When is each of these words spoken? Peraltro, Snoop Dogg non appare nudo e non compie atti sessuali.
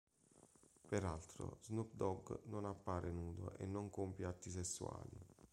Peraltro, 0.87 1.57
Snoop 1.61 1.93
Dogg 1.93 2.45
non 2.45 2.65
appare 2.65 3.11
nudo 3.11 3.55
e 3.59 3.67
non 3.67 3.91
compie 3.91 4.25
atti 4.25 4.49
sessuali. 4.49 5.19